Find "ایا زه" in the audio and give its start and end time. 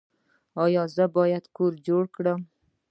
0.63-1.05